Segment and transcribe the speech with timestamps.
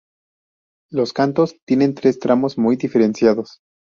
[0.89, 3.61] Los "Cantos" tienen tres tramos muy diferenciados.